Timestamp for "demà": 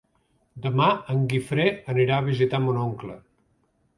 0.61-0.87